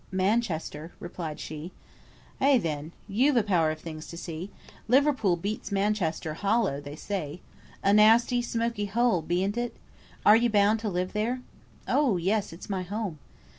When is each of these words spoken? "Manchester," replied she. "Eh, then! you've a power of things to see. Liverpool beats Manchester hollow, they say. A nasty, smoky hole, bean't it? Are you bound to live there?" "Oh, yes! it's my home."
"Manchester," 0.11 0.93
replied 0.99 1.39
she. 1.39 1.71
"Eh, 2.41 2.57
then! 2.57 2.91
you've 3.07 3.37
a 3.37 3.43
power 3.43 3.69
of 3.69 3.79
things 3.79 4.07
to 4.07 4.17
see. 4.17 4.49
Liverpool 4.87 5.35
beats 5.37 5.71
Manchester 5.71 6.33
hollow, 6.33 6.81
they 6.81 6.95
say. 6.95 7.39
A 7.83 7.93
nasty, 7.93 8.41
smoky 8.41 8.85
hole, 8.87 9.21
bean't 9.21 9.57
it? 9.57 9.77
Are 10.25 10.35
you 10.35 10.49
bound 10.49 10.79
to 10.79 10.89
live 10.89 11.13
there?" 11.13 11.41
"Oh, 11.87 12.17
yes! 12.17 12.51
it's 12.51 12.67
my 12.67 12.81
home." 12.81 13.19